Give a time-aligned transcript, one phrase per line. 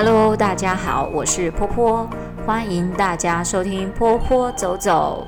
[0.00, 2.08] Hello，大家好，我是波波，
[2.46, 5.26] 欢迎大家收听波波走走。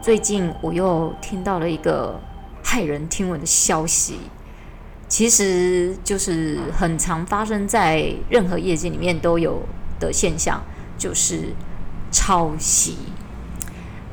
[0.00, 2.18] 最近我又听到了一个
[2.64, 4.18] 骇人听闻的消息，
[5.08, 9.60] 其实就是很常发生在任何业界里面都有
[10.00, 10.62] 的现象，
[10.96, 11.52] 就是
[12.10, 12.96] 抄袭。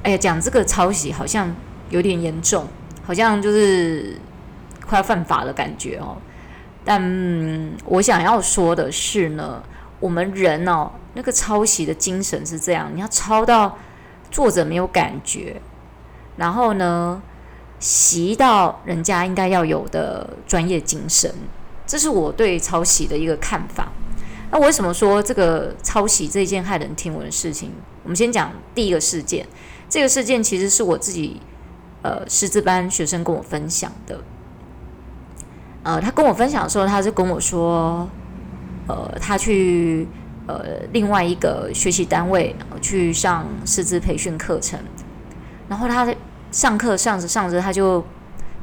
[0.04, 1.56] 哎呀，讲这个抄袭好像
[1.90, 2.68] 有点严重，
[3.06, 4.20] 好像就是
[4.86, 6.18] 快要犯法的感觉哦。
[6.86, 9.64] 但我想要说的是呢，
[10.00, 13.78] 我们人哦，那个抄袭的精神是这样，你要抄到
[14.30, 15.62] 作者没有感觉，
[16.36, 17.22] 然后呢，
[17.80, 21.34] 习到人家应该要有的专业精神，
[21.86, 23.92] 这是我对抄袭的一个看法。
[24.52, 27.72] 那为什么说这个抄袭这件骇人听闻的事情？
[28.04, 29.48] 我们先讲第一个事件，
[29.90, 31.40] 这个事件其实是我自己
[32.02, 34.20] 呃师资班学生跟我分享的。
[35.84, 38.08] 呃，他跟我分享的时候，他就跟我说，
[38.88, 40.08] 呃，他去
[40.48, 44.80] 呃另外一个学习单位去上师资培训课程，
[45.68, 46.08] 然后他
[46.52, 48.02] 上课上着上着，他就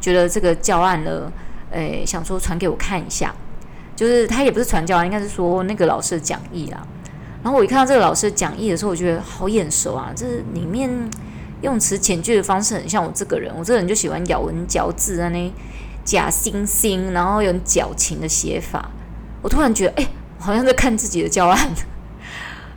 [0.01, 1.31] 觉得这个教案呢，
[1.73, 3.35] 诶，想说传给我看一下，
[3.95, 6.83] 就是他也不是传教案，应该是说那个老师的讲义啦。
[7.43, 10.91] 然后我一看到这个老师讲义的时候，我觉得好眼熟啊，这里面
[11.61, 15.53] 用词遣句的方式很像我这个人，我这个人就喜欢咬文嚼字啊那。
[16.05, 18.91] 假惺惺，然后有矫情的写法，
[19.43, 21.59] 我突然觉得，哎，好像在看自己的教案。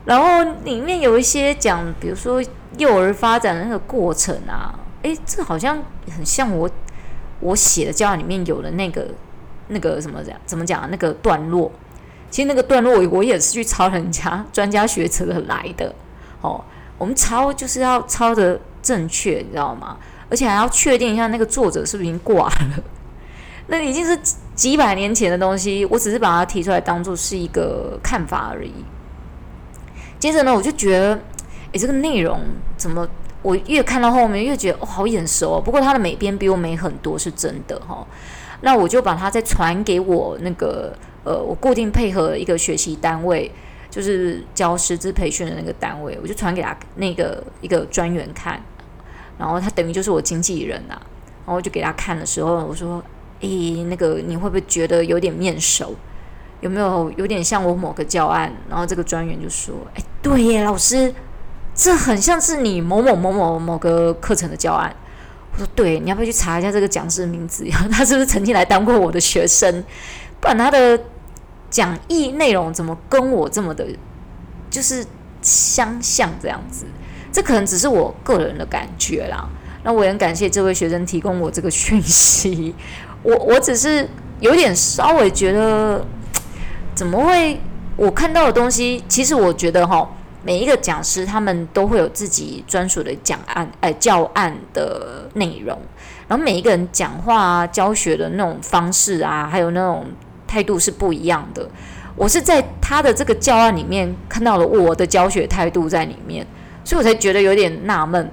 [0.06, 2.44] 然后里面有一些讲，比如说
[2.78, 5.82] 幼儿发展的那个过程啊，哎，这好像
[6.16, 6.70] 很像我
[7.40, 9.08] 我写的教案里面有的那个
[9.70, 10.88] 那个什么讲，怎么讲啊？
[10.92, 11.72] 那个段落，
[12.30, 15.96] 其实那个段落我也是去抄人家专家学者的来的。
[16.42, 16.64] 哦，
[16.98, 19.98] 我们抄就是要抄的正确，你知道吗？
[20.30, 22.84] 而且还要确定一下那个作者是不是已经挂了。
[23.68, 24.20] 那已经是
[24.54, 28.74] 几百年前的东西，我只是把它提出来当做是一个看法而已。
[30.20, 31.20] 接着呢，我就觉得，
[31.72, 32.40] 诶，这个内容
[32.78, 33.08] 怎么
[33.42, 35.62] 我越看到后面越觉得哦，好眼熟哦。
[35.64, 38.08] 不过它的美编比我美很多，是真的哈、哦。
[38.62, 43.50] 那我就把它再传给我那个呃，我固定配合一个学习单位，
[43.90, 48.62] 就是教师资培训的那个单位，我就传给他那个一个专员看，
[49.38, 50.96] 然后他等于就是我经纪人呐、
[51.46, 53.02] 然后就给他看的时候，我说。
[53.44, 55.96] 诶，那个你会不会觉得有点面熟？
[56.62, 58.50] 有没有有点像我某个教案？
[58.70, 61.14] 然后这个专员就说：“哎，对耶，老师，
[61.76, 64.96] 这很像是你某某某某某个课程的教案。”
[65.52, 67.66] 我说：“对，你要不要去查一下这个讲师的名字？
[67.92, 69.84] 他是不是曾经来当过我的学生？
[70.40, 70.98] 不然他的
[71.70, 73.86] 讲义内容怎么跟我这么的，
[74.70, 75.06] 就是
[75.42, 76.86] 相像这样子？
[77.30, 79.50] 这可能只是我个人的感觉啦。
[79.84, 82.74] 那我也很感谢这位学生提供我这个讯息。”
[83.24, 84.08] 我我只是
[84.40, 86.06] 有点稍微觉得，
[86.94, 87.60] 怎么会？
[87.96, 90.10] 我看到的东西，其实我觉得哈，
[90.44, 95.78] 每一个讲师他们都会有自己专属的讲案，哎，教案的内容。
[96.28, 100.06] 然后每一个人讲话啊、教学的那种方式啊，还有那种
[100.48, 101.70] 态度是不一样的。
[102.16, 106.46] 我是在他的这个教案里面看到了我的教学态度在里面，
[106.84, 108.32] 所以我才觉得有点纳闷。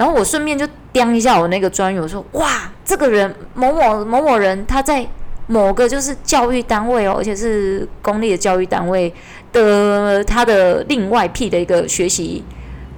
[0.00, 5.06] 然后我顺便就掂一下我那个专员，我说：“哇，这个人某某某某人，他在
[5.46, 9.12] 某个就是教育单位哦，而且是公立的教育单位
[9.52, 12.42] 的他的另外辟的一个学习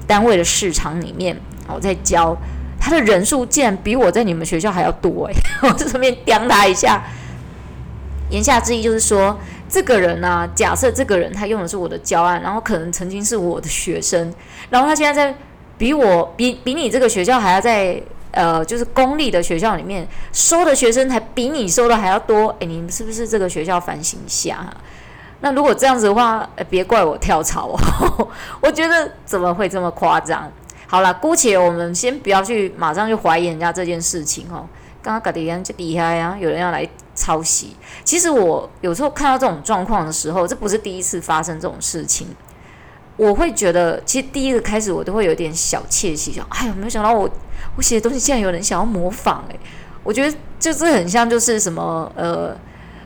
[0.06, 1.36] 单位的市场里面，
[1.66, 2.36] 我在教
[2.78, 5.34] 他的人数，竟然比我在你们学校还要多哎！
[5.68, 7.02] 我就顺便掂他一下。
[8.30, 9.36] 言下之意就是说，
[9.68, 14.32] 这个人呢、啊，假设这个人他用的是我的教案，然后可能曾经是我的学生，
[14.70, 15.36] 然后他现在在。
[15.82, 18.00] 比我比比你这个学校还要在
[18.30, 24.64] 呃，就是公立的学校里面收的学生还比你收的还要多，诶，你们是不是这个学校反省一下？
[25.40, 28.28] 那如果这样子的话，别怪我跳槽哦。
[28.62, 30.48] 我觉得怎么会这么夸张？
[30.86, 34.64] 好了，姑且我们先不要去马上就怀疑人家这件事情哦。
[35.02, 37.76] 刚刚搞的样就厉害啊，有人要来抄袭。
[38.04, 42.28] 其实我有时候看到这种状况的时候，这不是第一次发生这种事情。
[43.16, 47.28] 我会觉得，其实第一个开始我都会有点小窃喜，想，哎呦，没有想到我
[47.76, 49.60] 我写的东西竟然有人想要模仿，诶，
[50.02, 52.56] 我觉得就是很像，就是什么，呃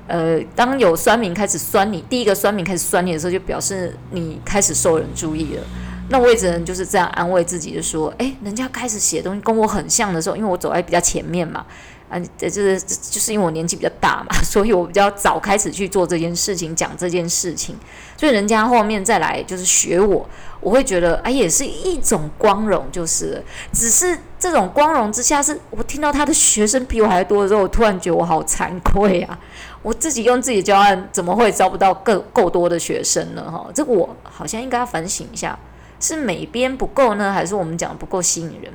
[0.06, 5.62] 呃，当有酸民开始酸你，第一个酸民开始酸你的时候，就表示你开始受人注意了。
[6.09, 11.67] 那我也只能就是这样安慰自己，就说，诶，人家开始写东西跟我很像的时候，因为我走在比较前面嘛。
[12.08, 17.76] 啊，这就是就是因为我年纪比较大嘛， 所以我比较早开始去做这件事情，讲这件事情，
[18.17, 20.29] 所以人家后面再来就是学我，
[20.61, 23.43] 我会觉得哎，也是一种光荣，就是
[23.73, 29.38] 只是这种光荣之下，是我听到他的学生比我还多的时候，我突然觉得我好惭愧啊！
[29.82, 33.50] 我自己用自己的教案，怎么会招不到够够多的学生呢？
[33.50, 35.59] 哈，这个我好像应该要反省一下，
[35.99, 38.73] 是每边不够呢，还是我们讲的不够吸引人？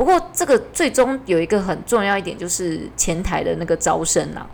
[0.00, 4.46] 不过这个最终有一个很重要一点，就是前台的那个招生啊。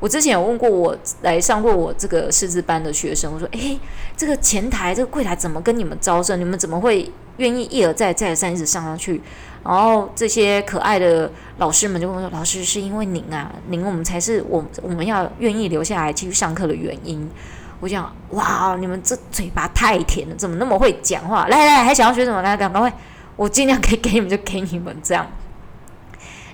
[0.00, 3.78] 我之前有问过我来上过我这个师资班的学生，我说：“诶，
[4.16, 6.40] 这个前台这个柜台怎么跟你们招生？
[6.40, 9.22] 你们怎么会愿意一而再再而三一直上上去？”
[9.62, 17.30] 然后这些可爱的老师们就跟我说：“老师是因为您啊，您我们才是我我们要愿意留下来继续上课的原因。”
[17.78, 21.46] 我想：“哇，你们这嘴巴太甜了，怎么那么会讲话？
[21.46, 22.42] 来来，还想要学什么？
[22.42, 22.92] 来，赶快，
[23.38, 25.26] 我尽量可以给你们就给你们这样。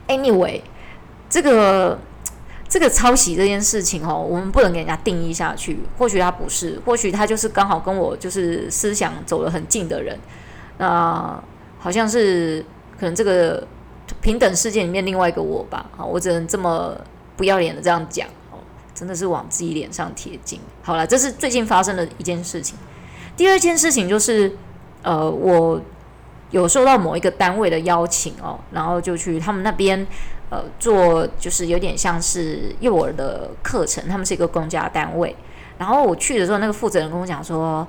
[0.07, 0.61] ”Anyway，
[1.29, 1.99] 这个。
[2.67, 5.79] 这个抄袭这件事情哦，我们不能给人家定义下去。
[5.97, 10.19] 或许他不是，或许他就是刚好跟我就是思想走得很近的人。
[10.79, 11.41] 那、
[11.79, 12.65] 好像是
[12.99, 13.65] 可能这个
[14.21, 15.89] 平等世界里面另外一个我吧。
[15.97, 16.97] 好，我只能这么
[17.37, 18.59] 不要脸的这样讲哦，
[18.93, 20.59] 真的是往自己脸上贴金。
[20.83, 22.77] 好了，这是最近发生的一件事情。
[23.37, 24.51] 第二件事情就是，
[25.03, 25.81] 呃，我
[26.55, 30.07] 有收到某一个单位的邀请哦，然后就去他们那边。
[30.51, 35.35] 呃，做就是有点像是幼儿的课程，他们是一个公家单位。
[35.79, 37.85] 然后我去的时候，那个负责人跟我讲说：“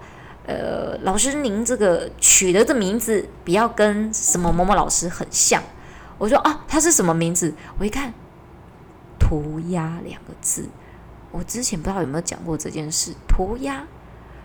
[0.48, 5.62] 呃，老师，您这个取的这名字不要跟什么某某老师很像。”
[6.18, 8.12] 我说：“啊，他是什么名字？”我一看
[9.20, 10.68] ，“涂鸦”两个字，
[11.32, 13.12] 我之前不知道有没有讲过这件事。
[13.28, 13.86] 涂鸦，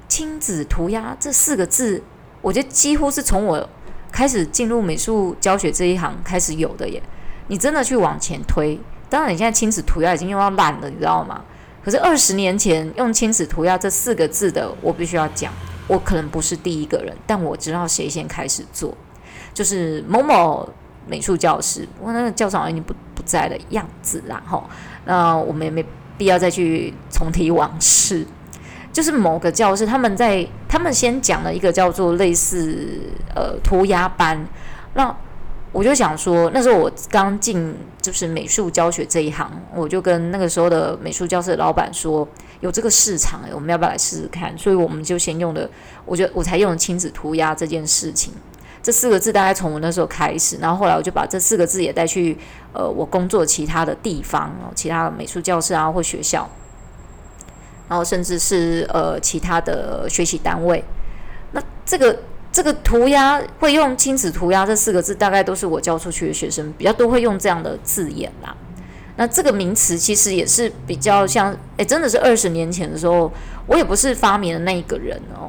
[0.09, 2.03] 亲子涂鸦这四个字，
[2.43, 3.67] 我觉得几乎是从我
[4.21, 7.03] 开始进入美术教学这一行开始有的耶。
[7.47, 8.79] 你真的去往前推，
[9.09, 11.43] 当然你现在亲子涂鸦已经用到烂了，你知道吗？
[11.83, 15.51] 可是二十年前用亲子涂鸦这四个字的，我必须要讲，
[15.89, 18.95] 我可能不是第一个人，但我知道谁先开始做，
[19.55, 20.69] 就是某某
[21.07, 24.69] 美术教师，我那个教长已经不不在的样子啦，吼，
[25.07, 25.83] 那我们也没
[26.19, 28.27] 必要再去重提往事，
[28.93, 33.01] 就是某个教室，他们在他们先讲了一个叫做类似
[33.35, 34.47] 呃涂鸦班，
[34.95, 35.15] 那。
[35.73, 37.73] 我就想说，那时候我刚进
[38.03, 42.27] 就是美术教学这一行，我就跟那个时候的美术教室的老板说，
[42.59, 44.53] 有这个市场诶，我们要不要来试试看？
[44.59, 45.71] 所以我们就先用的，
[46.05, 48.33] 我觉得我才用亲子涂鸦这件事情，
[48.83, 52.37] 这四个字大概从我那时候开始，然后后来我就把这四个字也带去
[52.73, 56.51] 呃我工作其他的地方，其他的美术教室啊或学校，
[57.91, 60.83] 然后甚至是呃其他的学习单位，
[61.53, 62.17] 那这个。
[62.53, 68.53] 这个涂鸦会用亲子涂鸦这四个字，大概都是我教出去的学生比较都会用这样的字眼啦。
[69.15, 73.31] 那这个名词其实也是比较像，诶，真的是二十年前的时候，
[73.69, 75.49] 我也不是发明的那一个人哦，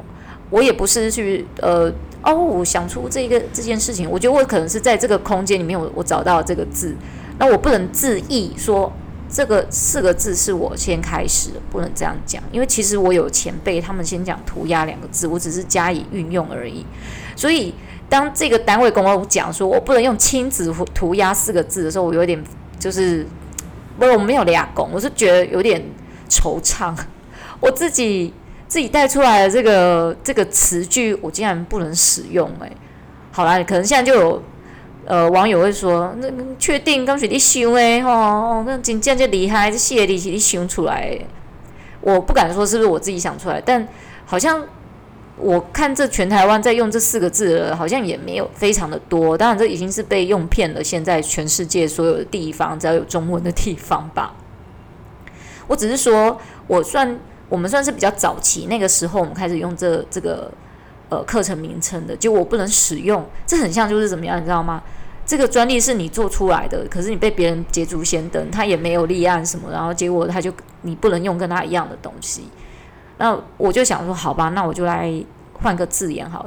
[0.51, 1.91] 我也不是去呃
[2.21, 6.95] 哦我想出这个这件事情，我觉得我可能是在这个空间里面我，我找到这个字，
[7.39, 8.93] 那我不能自意说。
[9.33, 16.85] 这个四个字是我先开始，不能这样讲，因为其实我有前辈，他们先讲涂鸦两个字，我只是加以运用而已。
[17.33, 17.73] 所以
[18.09, 22.43] 当这个单位跟我讲说我不能用亲子涂鸦四个字的时候，我有点
[22.77, 23.25] 就是，
[23.97, 25.81] 不是我没有俩功，我是觉得有点
[26.29, 26.93] 惆怅，
[27.61, 28.33] 我自己
[28.67, 32.69] 自己带出来的这个这个词句，我竟然不能使用哎、
[33.31, 34.43] 好啦，可能现在就有。
[35.05, 38.63] 呃，网友会说：“那确定刚是你想的吼？
[38.65, 41.17] 那真正就厉害，这写的是你想出来。”
[42.01, 43.87] 我不敢说是不是我自己想出来，但
[44.25, 44.63] 好像
[45.37, 49.37] 我看这全台湾在用这四个字，好像也没有非常的多。
[49.37, 50.83] 当然，这已经是被用遍了。
[50.83, 54.35] 现在全世界所有的地方，只要有中文的地方吧。
[55.67, 60.51] 我只是说，我算我们算是比较早期，那个时候我们开始用这这个
[61.11, 64.81] 呃课程名称的，就我不能使用，这很像就是怎么样，你知道吗？
[65.25, 70.51] 这个专利是你做出来的，可是你被别人捷足先登，他也没有立案什么，然后结果他就
[70.83, 72.45] 你不能用跟他一样的东西。
[73.17, 75.13] 那我就想说，好吧，那我就来
[75.53, 76.45] 换个字眼好。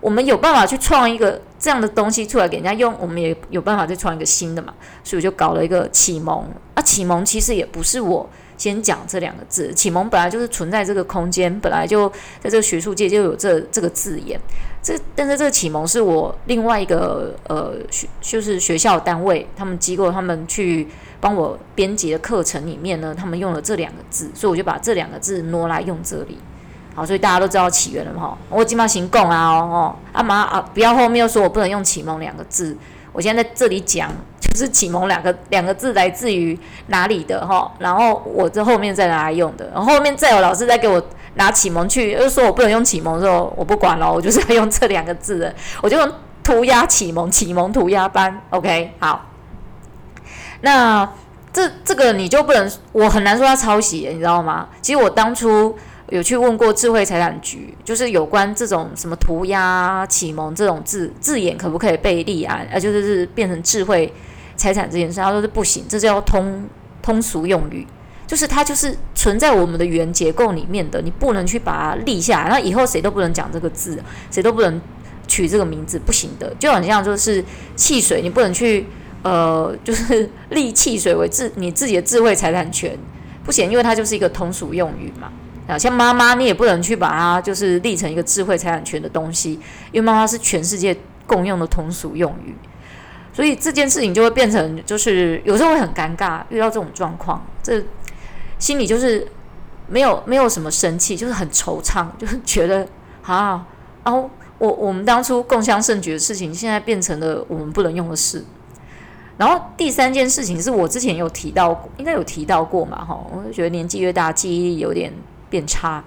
[0.00, 4.74] 我们有办法去创一个这样的东西出来给人家用，我们也有办法再创一个新的嘛。
[5.04, 6.44] 所以我就搞了一个启蒙。
[6.74, 8.28] 啊，启蒙其实也不是我。
[8.60, 12.06] 先讲这两个字，启蒙本来就是存在这个空间，本来就
[12.42, 14.38] 在这个学术界就有这这个字眼。
[14.82, 20.86] 这但是这个启蒙是我另外一个呃学就是学校单位，他们机构他们去
[21.22, 26.36] 帮我编辑的课程里面呢，他们用了这两个字，所以我就把这两个字挪来用这里。
[26.94, 28.36] 好，所以大家都知道起源了嘛？
[28.50, 32.76] 我今嘛行供啊哦，阿妈啊，不要后面又说我不能用启蒙两个字，
[33.12, 34.10] 我现在在这里讲。
[34.40, 41.00] 就是启蒙两个两个字来自于哪里的哈，然后我这后面再拿来用的，然后后面再有老师再给我
[41.34, 46.12] 拿启蒙去，又说我不能用启蒙的时候，我不管了，我就是要用这两个字的，我就用
[46.42, 49.24] 涂鸦启蒙启蒙涂鸦班，OK，好。
[50.62, 51.08] 那
[51.52, 54.68] 这这个你就不能，我很难说他抄袭，你知道吗？
[54.82, 55.78] 其实我当初
[56.10, 64.12] 有去问过智慧财产局，就是有关这种什么涂鸦启蒙这种字字眼可不可以被立案，呃，就是是变成智慧
[64.56, 66.64] 财产这件事，他说是不行，这叫通
[67.00, 67.86] 通俗用语，
[68.26, 74.80] 就是它就是存在我们的语言结构里面的，你不能去把它立下来，那以后谁都不能讲这个字，谁都不能
[75.26, 78.86] 取这个名字，不行的，就很像就是汽水，你不能去。
[79.22, 82.98] 呃，就是立汽水为自你自己的智慧财产权
[83.44, 85.30] 不行，因为它就是一个通俗用语嘛。
[85.70, 89.52] 啊，像妈妈，你也不能去把它就是立成一个智慧财产权的东西，
[89.92, 90.96] 因为妈妈是全世界
[91.26, 92.54] 共用的通俗用语。
[93.32, 97.82] 所以这件事情就会变成，就是有时候会很尴尬，遇到这种状况，这
[98.58, 99.26] 心里就是
[99.86, 102.86] 没有没有什么生气，就是很惆怅，就是觉得
[103.22, 103.64] 啊，
[104.04, 108.44] 然后我我们当初共襄盛举的事情，现在变成了我们不能用的事。
[109.38, 115.10] 然后第三件事情是我之前有提到过，应该有提到过嘛，哈，我就觉得年纪越大，记忆力有点
[115.50, 116.02] 变差。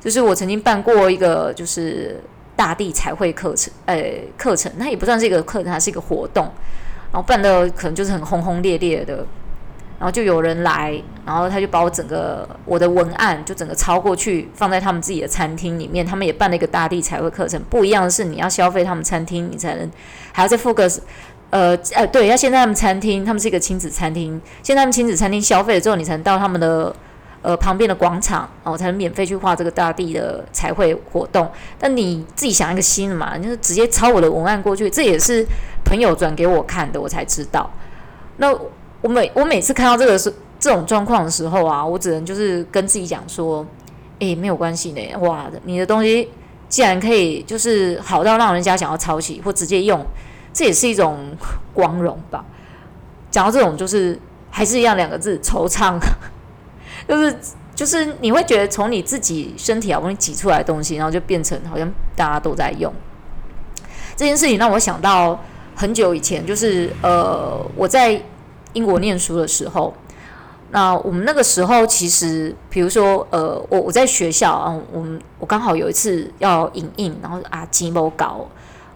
[0.00, 2.20] 就是我曾经办过一个就是
[2.54, 4.04] 大地彩绘课程，呃，
[4.36, 6.44] 课程，那也不算是一个课程，它是一个活动。
[7.10, 9.16] 然后办的可能就是很轰轰烈烈的，
[9.98, 16.04] 然后就有人来，然后他就把我整个我的文案就整个抄过去，放在他们自己的餐厅里面。
[16.04, 19.90] 他们也办了一个大地彩绘课程，不一样的是你要消费他们餐厅，你才能
[20.32, 20.90] 还要再付个。
[21.50, 26.92] 呃呃，对，要先在他们餐厅，他们是一个亲子餐厅，先在他们亲子餐厅消费了之后，你才能到他们的
[27.44, 31.46] 呃旁边的广场，哦，才能免费去画这个大地的彩绘活动。
[31.78, 35.46] 但你自己想一个新的嘛，你就是直接抄我的文案过去，这也是
[35.84, 37.70] 朋友转给我看的，我才知道。
[38.38, 38.50] 那
[39.02, 43.66] 我每我每次看到这个是这种状况的时候啊，我只能就是跟自己讲说，
[44.20, 46.30] 诶，没有关系的，哇，你的东西
[46.70, 50.04] 既然可以就是好到让人家想要抄袭或直接用。
[50.54, 51.36] 这也是一种
[51.74, 52.44] 光荣吧。
[53.28, 54.16] 讲到这种，就是
[54.50, 55.98] 还是一样两个字：惆怅。
[57.06, 57.36] 就是
[57.74, 62.92] 就是你会觉得从你自己身体好不容易挤出来的东西，然后就变成好像大家都在用。
[64.16, 65.38] 这件事情让我想到
[65.74, 68.20] 很久以前，就是呃我在
[68.72, 69.92] 英国念书的时候，
[70.70, 78.48] 那我们那个时候其实，比如说呃我我在学校啊，我们我刚好有一次要影印，然后啊几毛稿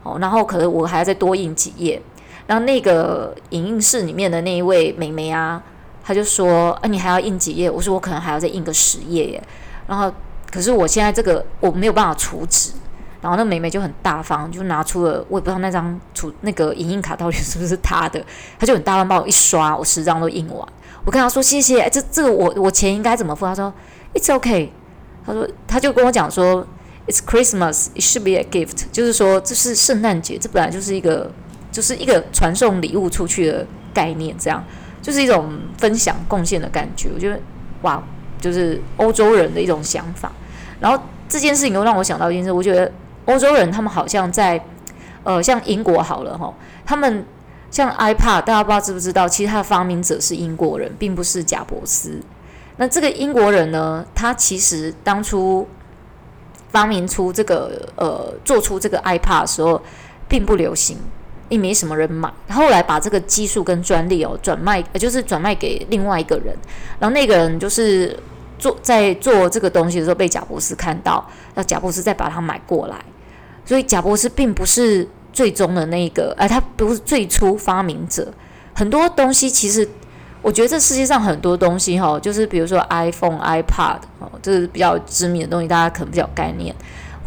[0.04, 0.18] 哦。
[0.20, 2.00] 然后可能我还要再多印几页，
[2.46, 5.60] 然后那个影印室里面的那一位美眉啊，
[6.08, 9.42] 他就说：“啊，你还要印几页？”我说：“我可能还要再印个十页耶。”
[9.86, 10.10] 然后
[10.50, 12.72] 可是我现在这个我没有办法储纸，
[13.20, 18.24] 然后那美眉就很大方，就拿出了我也不知道那张储那个影印卡到底是不是她的，
[18.58, 20.66] 她就很大方帮我一刷，我十张都印完。
[21.04, 23.44] 我跟她说：“谢谢。”哎，这这个我我钱应该怎么付？
[23.44, 23.70] 她说
[24.14, 24.70] ：“It's okay。”
[25.26, 26.66] 她说，她就跟我讲说。
[27.10, 28.84] It's Christmas, it should be a gift。
[28.92, 31.32] 就是说，这是圣诞节，这本来就是一个，
[31.72, 34.62] 就是一个传送礼物出去的概念，这样
[35.08, 37.08] 就是一种分享贡献的感觉。
[37.14, 37.40] 我觉得，
[37.80, 38.02] 哇，
[38.38, 40.30] 就是欧洲人的一种想法。
[40.78, 42.92] 然后这件事情又让我想到一件事，我觉得
[43.24, 44.62] 欧洲人他们好像在，
[45.24, 46.52] 呃，像英国好了哈，
[46.84, 47.24] 他们
[47.70, 52.20] 像 iPad，大家不知道知不知道，其实他的发明者是英国人，并不是贾伯斯。
[52.76, 55.66] 那这个英国人呢，他其实当初。
[56.70, 59.80] 发明出这个呃，做出这个 iPad 的时候，
[60.28, 60.98] 并不流行，
[61.48, 62.32] 也没什么人买。
[62.48, 66.56] 后来把这个技术跟专利哦转卖，就是转卖给另外一个人。
[66.98, 68.18] 然后那个人就是
[68.58, 72.96] 做在做这个东西的时候，被贾伯斯看到，那贾伯斯再把它买过来。
[73.64, 78.32] 所以贾伯斯并不是最终的那个，哎，他不是最初发明者。
[78.74, 79.88] 很多东西其实。
[80.40, 86.72] 我觉得这世界上很多东西哈，就是比如说 iPhone、iPad 哦，这是比较知名的东西，大家可能比较概念，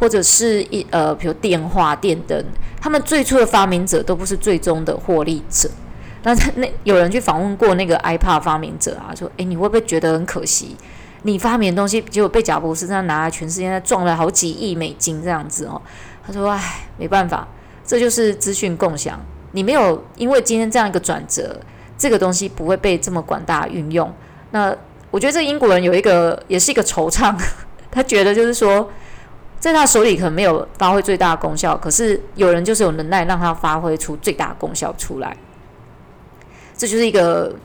[0.02, 2.44] 或者是一呃，比如电话、电灯，
[2.82, 5.70] 他们最初的发明者都不是最终的获利者。
[6.24, 10.76] 那那有人去访问过那个 iPad 发明者啊，说：“诶，你会不会觉得很可惜？
[11.22, 15.80] 你发明的东西结果被贾伯斯这样拿来全世界在赚了好几亿美金这样子哦？”
[16.26, 17.48] 他说：“唉，没办法，
[17.86, 19.20] 这就是资讯共享，
[19.52, 21.56] 你没有因为今天这样一个转折。”
[21.96, 24.12] 这个东西不会被这么广大运用。
[24.50, 24.76] 那
[25.12, 27.32] 我觉得这英国人有一个，也是一个惆怅。
[27.92, 28.90] 他觉得就是说，
[29.62, 35.38] 在他手里可能没有发挥最大的功效，可是有人就是有能耐让他发挥出最大功效出来。
[36.76, 37.56] 这就是一个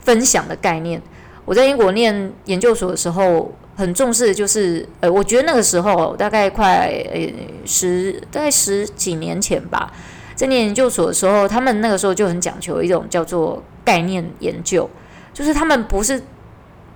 [0.00, 1.00] 分享的概念。
[1.44, 7.32] 我在英国念研究所的时候，很重视的就是，呃，我觉得那个时候大概快呃
[7.64, 9.92] 十，大概十几年前吧。
[10.34, 14.90] 在念研究所的时候，他们那个时候就很讲求一种叫做概念研究，
[15.32, 16.20] 就是他们不是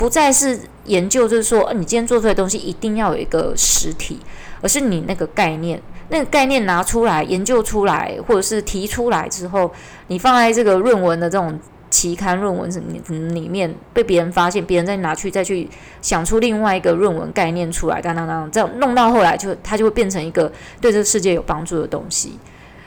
[0.01, 4.19] 不再是研究，就是说，你今天做出来的东西一定要有一个实体，
[4.63, 5.79] 而是你那个概念，
[6.09, 9.71] 那个概念拿出来研究出来，或者是提出来之后，
[10.07, 15.69] 你放在这个论文的这种期刊论文里面被别人发现，别人再拿去再去
[16.01, 22.39] 想出另外一个论文概念出来，当当当，这样弄到后来就它就会变成一个对这个世界有帮助的东西。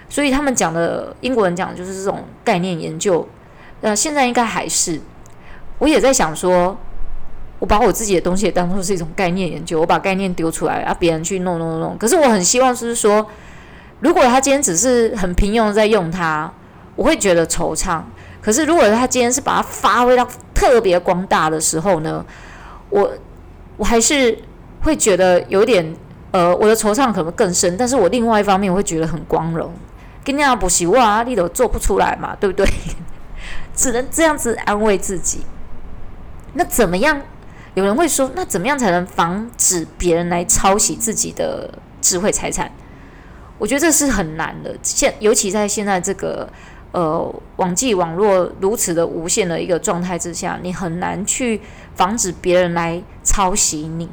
[0.09, 3.27] 所以他们讲的英国人讲的就是这种概念研究，
[3.81, 4.99] 呃，现在应该还是。
[5.79, 6.77] 我也在想说，
[7.63, 11.97] 我把我自己的东西也当做是一种概念研究，我把概念丢出来，啊，别人去弄弄弄。
[11.97, 13.25] 可是我很希望就是说，
[14.01, 16.51] 如果他今天只是很平庸的在用它，
[16.97, 18.01] 我会觉得惆怅。
[18.41, 22.25] 可是如果他今天是把它发挥到特别光大的时候呢，
[22.89, 23.09] 我
[23.77, 24.37] 我还是
[24.81, 25.95] 会觉得有点，
[26.31, 27.77] 呃，我的惆怅可能更深。
[27.77, 29.71] 但是我另外一方面我会觉得很光荣。
[30.25, 32.67] 跟人家补习哇，你都做不出来嘛，对不对？
[33.73, 35.45] 只能这样子安慰自己。
[36.55, 37.21] 那怎么样？
[37.75, 41.69] 有人会说，那怎么样才能防止别人来抄袭自己的
[42.01, 42.71] 智慧财产？
[43.57, 44.75] 我觉得这是很难的。
[44.83, 46.47] 现尤其在现在这个
[46.91, 51.61] 呃网际网络如此的无限的一个状态之下，你很难去
[51.95, 54.09] 防止别人来抄袭你。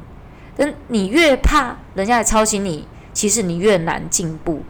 [0.57, 4.63] 但你越怕人家来抄袭你，其实你越难进步。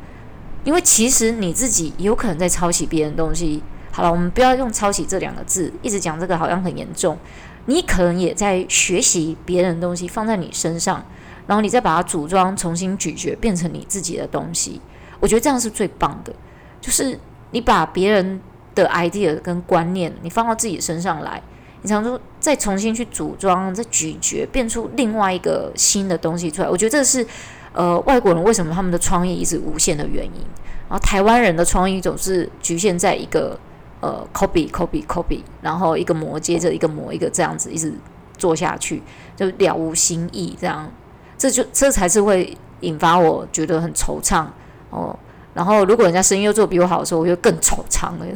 [0.64, 3.62] 因为其实你自己有可能在抄袭别人东西。
[3.92, 7.18] 好了，我们不要用“抄袭”这两个字，一直讲这个好像很严重。
[7.66, 11.04] 你可能也在学习别人的东西，放在你身上，
[11.46, 14.80] 然后你再把它组装、重新咀嚼，变成你自己的东西。
[15.20, 16.32] 我觉得这样是最棒的，
[16.80, 17.18] 就是
[17.50, 18.40] 你把别人
[18.74, 21.42] 的 idea 跟观念，你放到自己身上来，
[21.82, 26.68] 你常说再重新去组装、再咀嚼，变出另外一个新的东西出来。
[26.68, 27.26] 我觉得这是。
[27.72, 30.40] 呃，外国人为什么他们的创意一直无限的原因？
[30.88, 33.56] 然后台湾人的创意总是局限在一个
[34.00, 37.92] 呃 copy copy copy，然后一个模接着一个模，一个这样子一直
[38.36, 39.02] 做下去，
[39.36, 40.56] 就了无新意。
[40.60, 40.90] 这样，
[41.38, 44.44] 这就这才是会引发我觉得很惆怅
[44.90, 45.18] 哦。
[45.54, 48.26] 然后如果人家生意又做比我好的时候，我就更惆怅了。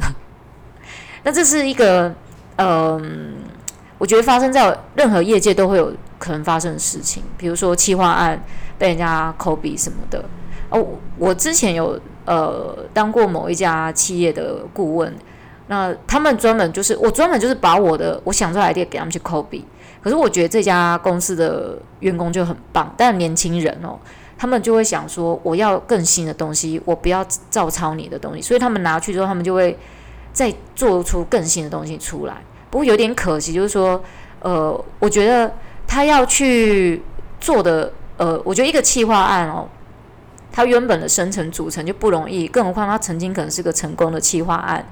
[1.23, 2.07] 那这是一个
[2.57, 3.01] 嗯、呃，
[3.97, 8.41] 我觉得发生在任何业界都会有可能发生的事情，比如说企划案。
[8.77, 10.21] 被人家 copy 什么的
[10.69, 10.85] 哦，
[11.17, 15.15] 我之前有呃当过某一家企业的顾问，
[15.67, 19.63] 那他们专门就是我专门就是把我的我想出来的 idea 给他们去 copy，
[20.01, 23.99] 可是我觉得这家公司的员工就很棒，但年轻人哦，
[24.37, 29.77] 他们就会想说我要更新的东西，我不要照抄你的东西，所以他们拿去之后，他们就会
[30.31, 32.35] 再做出更新的东西出来。
[32.69, 34.03] 不过有点可惜，就是说
[34.41, 35.53] 呃，我觉得
[35.87, 37.01] 他要去
[37.39, 37.91] 做的。
[38.17, 39.67] 呃，我觉得一个企划案哦，
[40.49, 44.85] 它原本的生成组成就不容易，更何况它曾经可能是个成功的企划案。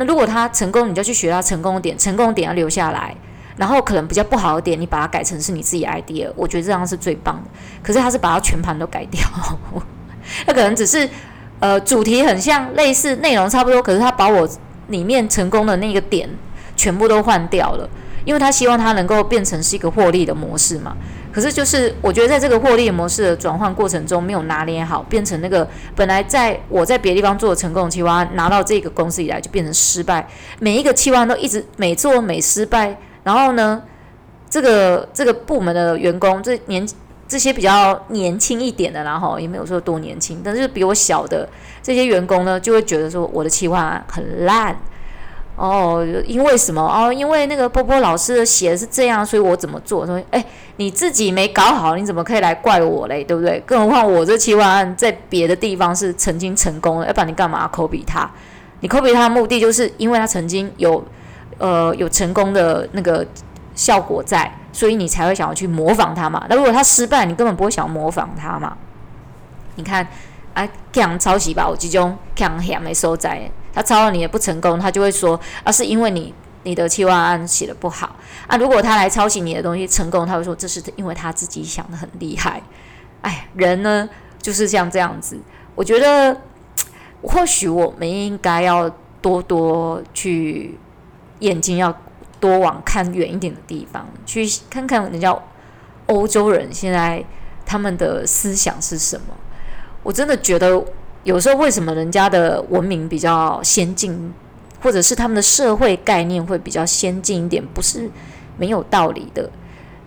[0.00, 3.14] 那如果他成功，你就去学他成功点，成功点要留下来，
[3.58, 7.50] 然后可能比较不好的点，你把它改成是你自己 idea，我觉得这样是最棒的。
[7.82, 9.20] 可是他是把它全盘都改掉，
[10.46, 11.06] 它可能只是
[11.58, 14.48] 呃主题很像，类似内容差不多，可是他把我
[14.88, 16.26] 里面成功的那个点
[16.74, 17.86] 全部都换掉了，
[18.24, 20.96] 因为他希望它能够变成是一个获利的模式嘛。
[21.32, 30.28] 可是，就是我觉得在这个获利模式的转换过程中，没有拿捏好，变成那个本来在我在别的地方做的成功的企划，拿到这个公司以来就变成失败。
[30.58, 32.98] 每一个企划都一直每做每失败。
[33.22, 33.82] 然后呢，
[34.48, 36.86] 这个这个部门的员工，这年
[37.28, 41.48] 这些比较年轻一点的，然后也没有说多年轻，但是比我小的
[41.82, 44.76] 这些员工呢，就会觉得说我的企划很烂。
[45.56, 46.80] 哦，因为什么？
[46.80, 50.06] 哦，因为那个波波老师写的是这样，所以我怎么做？
[50.06, 50.42] 说，哎，
[50.76, 53.22] 你自己没搞好，你怎么可以来怪我嘞？
[53.22, 53.62] 对不对？
[53.66, 58.30] 更何况我这七万案在别的地方是曾经成功的，要不然你干嘛 copy 他？
[58.80, 61.04] 你 copy 他的目的就是因为他曾经有，
[61.58, 63.26] 呃，有成功的那个
[63.74, 66.46] 效果在，所以你才会想要去模仿他嘛。
[66.48, 68.74] 那如果他失败，你根本不会想要模仿他嘛。
[69.74, 70.06] 你看，
[70.54, 73.50] 啊，强抄袭吧，我这种强险的所在。
[73.72, 78.56] 他抄了你也不成功，他就会说啊，是因为你你的企划案写的不好啊。
[78.56, 82.60] 如果他来抄袭你的东西成功，他会说这是因为他自己想得很厉害。
[83.22, 84.08] 哎，人呢
[84.42, 85.38] 就是像这样子。
[85.74, 86.40] 我觉得
[87.22, 88.90] 或许我们应该要
[89.22, 90.78] 多多去
[91.38, 91.96] 眼睛要
[92.38, 95.34] 多往看远一点的地方去看看人家
[96.06, 97.24] 欧洲人现在
[97.64, 99.26] 他们的思想是什么。
[100.02, 100.84] 我真的觉得。
[101.22, 104.32] 有时候为什么人家的文明比较先进，
[104.80, 108.10] 或者是他们的社会概念会比较先进一点，不是
[108.56, 109.50] 没有道理的。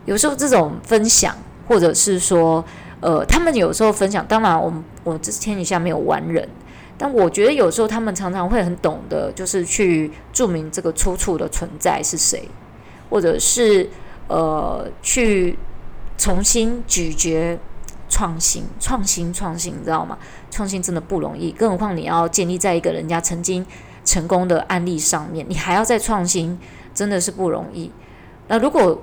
[0.05, 1.35] 有时候这种分享，
[1.67, 2.65] 或者是说，
[2.99, 6.49] 呃，他们有时候分享，当然我们我这天底下没有完人，
[6.97, 12.49] 但我觉得有时候他们常常会很懂得，就是去注明这个出处的存在是谁，
[13.11, 13.87] 或者是
[14.27, 15.59] 呃去
[16.17, 17.59] 重新咀嚼。
[18.13, 20.15] 创新，创新，创新，你知道吗？
[20.51, 23.65] 创新真的不容易，更何况你要建立在一个人家曾经
[24.05, 26.59] 成功的案例上面，你还要再创新，
[26.93, 27.91] 真的是不容易。
[28.47, 29.01] 那如果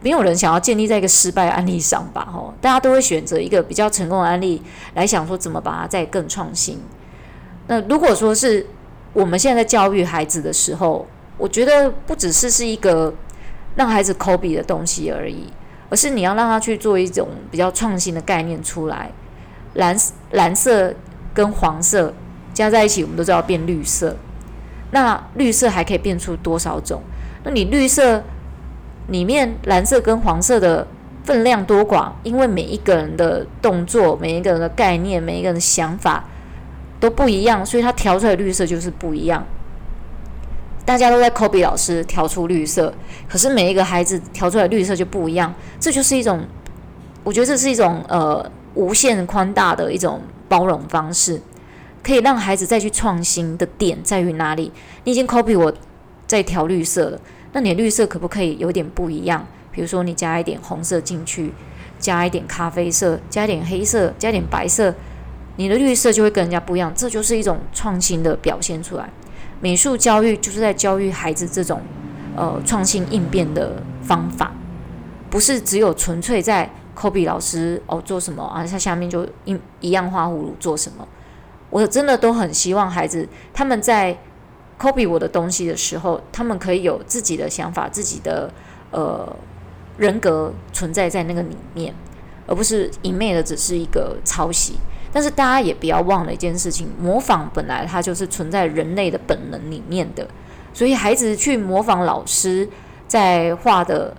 [0.00, 2.24] 没有人想要建立在一个失败案例上吧？
[2.32, 4.62] 吼，大家都会选择一个比较成功的案例
[4.94, 6.80] 来想说怎么把它再更创新。
[7.66, 8.64] 那如果说是
[9.12, 11.04] 我们现在在教育孩子的时候，
[11.36, 13.12] 我觉得不只是是一个
[13.74, 15.48] 让孩子抠笔的东西而已。
[15.90, 19.10] 而是你要让他去做一种比较创新的概念出来，
[19.74, 19.94] 蓝
[20.30, 20.94] 蓝色
[21.34, 22.14] 跟黄色
[22.54, 24.16] 加在一起，我们都知道变绿色。
[24.92, 27.02] 那绿色还可以变出多少种？
[27.44, 28.22] 那你绿色
[29.08, 30.86] 里面蓝色跟黄色的
[31.24, 32.10] 分量多寡？
[32.22, 36.24] 因为每一个人的动作、每一个人的概念、每一个人的想法
[36.98, 39.44] 都不一样，所以它调出来的绿色就是不一样。
[40.84, 42.92] 大家都在 copy 老师调出绿色，
[43.28, 45.54] 可是每一个孩子调出来绿色就不一样。
[45.78, 46.44] 这就是一种，
[47.22, 51.40] 我觉得这是一种呃无限宽大的一种包容方式，
[52.02, 54.72] 可以让孩子再去创新的点在于哪里？
[55.04, 55.72] 你已经 copy 我
[56.26, 57.20] 在调绿色了，
[57.52, 59.46] 那你的绿色可不可以有点不一样？
[59.70, 61.52] 比如说你加一点红色进去，
[62.00, 64.92] 加一点咖啡色，加一点黑色，加一点白色，
[65.54, 66.92] 你的绿色就会跟人家不一样。
[66.96, 69.08] 这就是一种创新的表现出来。
[69.60, 71.80] 美术教育就是在教育孩子这种，
[72.34, 74.52] 呃，创新应变的方法，
[75.28, 81.06] 不是只有纯粹在 copy 老师哦做什么啊，他下面就一一样画葫芦做什么。
[81.68, 84.18] 我真的都很希望孩子他们在
[84.78, 88.50] copy 我的东西的时候，他们可以有自己的想法、自己的
[88.90, 89.36] 呃
[89.98, 91.94] 人格存在在那个里面，
[92.46, 94.76] 而不是一昧的只是一个抄袭。
[95.12, 100.24] 但是大家也不要忘了一件事情，模仿本来它就是存在人类的本能里面的，
[100.72, 102.68] 所以孩子去模仿老师
[103.08, 104.14] 在画的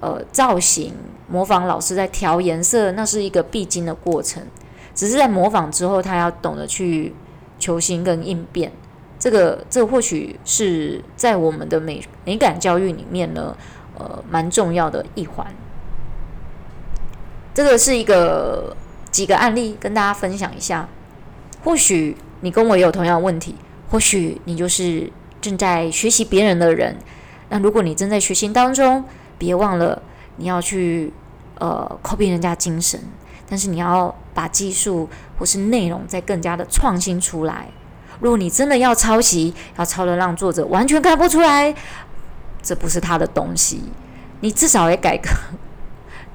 [0.00, 0.94] 呃造型，
[1.28, 4.42] 模仿老师在调颜色，那是一个必经的过程。
[4.96, 7.14] 只是在模仿之后，他要懂得去
[7.60, 8.72] 求新跟应变，
[9.20, 13.56] 这个这或许是在我们的美美感教育里面呢，
[13.96, 15.46] 呃，蛮重要的一环。
[17.54, 18.76] 这个是一个。
[19.12, 20.88] 几个案例跟大家分享一下，
[21.62, 23.54] 或许你跟我也有同样的问题，
[23.90, 26.96] 或许你就是正在学习别人的人。
[27.50, 29.04] 那如果你正在学习当中，
[29.36, 30.02] 别忘了
[30.36, 31.12] 你要去
[31.58, 32.98] 呃 copy 人家精神，
[33.46, 37.68] 但是你要把技术或是内容再更加的创新出来。
[38.18, 41.74] 如果你真的要抄袭，要抄的让作者完全看不出来，
[42.62, 43.82] 这不是他的东西，
[44.40, 45.28] 你至少也改个。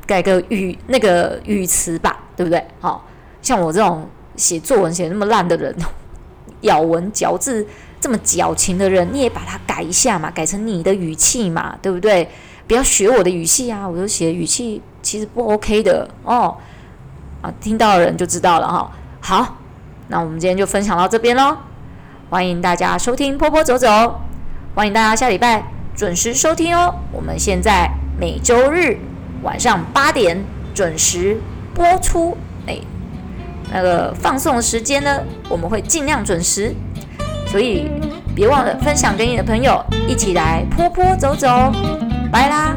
[0.07, 2.65] 改个语那个语词吧，对不对？
[2.79, 3.05] 好，
[3.41, 5.75] 像我这种写作文写那么烂的人，
[6.61, 7.67] 咬文嚼字
[7.99, 12.27] 这么矫情的人，你也把它改一下嘛，改成你的语气嘛，对不对？
[12.67, 16.55] 不要学我的语气啊，我就写语气其实不 OK 的哦。
[17.41, 18.91] 啊，听到的人就知道了哈。
[19.19, 19.57] 好，
[20.07, 21.57] 那我们今天就分享到这边喽。
[22.29, 24.21] 欢迎大家收听波波走走，
[24.73, 26.95] 欢迎大家下礼拜准时收听哦。
[27.11, 27.89] 我们现在
[28.19, 28.97] 每周日。
[29.43, 31.37] 晚上八点准时
[31.73, 32.77] 播出，哎，
[33.71, 36.73] 那个放送时间呢，我们会尽量准时，
[37.47, 37.89] 所以
[38.35, 41.47] 别忘了分享给你的朋友，一起来坡坡走走，
[42.31, 42.75] 拜啦。